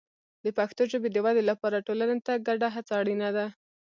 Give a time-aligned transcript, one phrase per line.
[0.43, 3.45] د پښتو ژبې د ودې لپاره ټولنې ته ګډه هڅه اړینه ده.